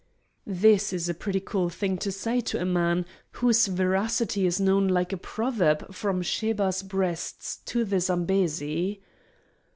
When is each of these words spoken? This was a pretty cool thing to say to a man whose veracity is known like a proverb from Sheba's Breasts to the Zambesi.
This 0.47 0.91
was 0.93 1.07
a 1.09 1.13
pretty 1.13 1.39
cool 1.41 1.69
thing 1.69 1.99
to 1.99 2.11
say 2.11 2.41
to 2.41 2.59
a 2.59 2.65
man 2.65 3.05
whose 3.33 3.67
veracity 3.67 4.47
is 4.47 4.59
known 4.59 4.87
like 4.87 5.13
a 5.13 5.15
proverb 5.17 5.93
from 5.93 6.23
Sheba's 6.23 6.81
Breasts 6.81 7.57
to 7.65 7.83
the 7.85 7.99
Zambesi. 7.99 9.03